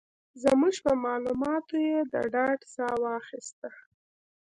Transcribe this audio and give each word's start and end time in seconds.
زموږ 0.43 0.75
په 0.85 0.91
مالوماتو 1.03 1.75
یې 1.87 1.99
د 2.13 2.15
ډاډ 2.33 2.59
ساه 2.73 2.95
واخيسته. 3.03 3.69